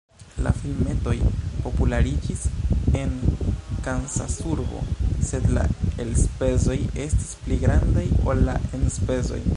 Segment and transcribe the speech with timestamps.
[0.43, 1.11] La filmetoj
[1.65, 2.45] populariĝis
[3.01, 3.13] en
[3.89, 4.81] Kansasurbo
[5.29, 5.67] sed la
[6.07, 9.43] elspezoj estis pli grandaj ol la enspezoj.